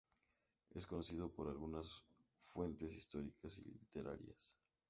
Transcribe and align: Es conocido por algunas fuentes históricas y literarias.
Es 0.71 0.87
conocido 0.87 1.29
por 1.31 1.47
algunas 1.47 2.01
fuentes 2.39 2.91
históricas 2.91 3.55
y 3.59 3.69
literarias. 3.69 4.55